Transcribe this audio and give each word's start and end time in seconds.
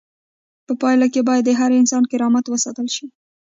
په 0.65 0.73
پایله 0.81 1.07
کې 1.13 1.21
باید 1.29 1.43
د 1.45 1.51
هر 1.59 1.71
انسان 1.79 2.03
کرامت 2.11 2.45
وساتل 2.47 2.87
شي. 2.95 3.05